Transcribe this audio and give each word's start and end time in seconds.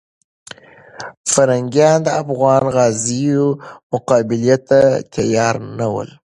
پرنګیان 1.31 1.99
د 2.03 2.07
افغان 2.21 2.63
غازیو 2.75 3.45
مقابلې 3.91 4.55
ته 4.69 4.79
تیار 5.15 5.55
نه 5.79 5.87
ول. 5.93 6.09